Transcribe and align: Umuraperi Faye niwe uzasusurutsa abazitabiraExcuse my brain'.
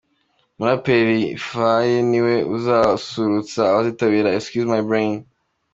Umuraperi 0.55 1.19
Faye 1.47 1.95
niwe 2.09 2.35
uzasusurutsa 2.55 3.59
abazitabiraExcuse 3.65 4.67
my 4.75 4.81
brain'. 4.87 5.19